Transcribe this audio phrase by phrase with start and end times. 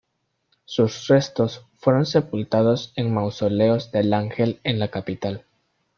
[0.65, 5.45] Sus restos fueron sepultados en Mausoleos del Ángel en la capital.